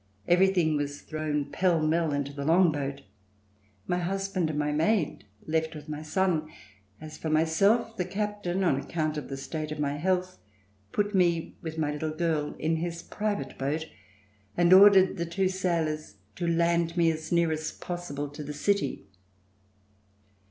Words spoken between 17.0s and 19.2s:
as near as possible to the city.